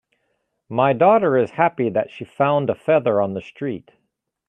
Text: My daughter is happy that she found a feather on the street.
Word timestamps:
My 0.67 0.93
daughter 0.93 1.37
is 1.37 1.51
happy 1.51 1.87
that 1.89 2.09
she 2.09 2.25
found 2.25 2.71
a 2.71 2.73
feather 2.73 3.21
on 3.21 3.35
the 3.35 3.41
street. 3.43 3.91